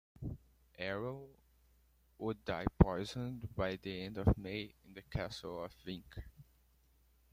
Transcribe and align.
Aron 0.79 1.27
would 2.17 2.43
die 2.43 2.65
poisoned 2.79 3.53
by 3.55 3.75
the 3.75 4.01
end 4.01 4.17
of 4.17 4.35
May 4.35 4.73
in 4.83 4.95
the 4.95 5.03
castle 5.03 5.63
of 5.63 5.75
Vinc. 5.85 6.23